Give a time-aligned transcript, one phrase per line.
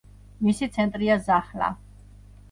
[0.45, 1.67] მისი ცენტრია ზაჰლა.